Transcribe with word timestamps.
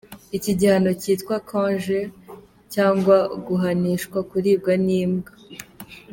Iki 0.37 0.51
gihano 0.59 0.91
kitwa 1.01 1.35
‘quan 1.47 1.71
jue’ 1.83 2.01
cyangwa 2.73 3.17
guhanishwa 3.45 4.19
kuribwa 4.29 4.73
n’imbwa. 4.85 5.31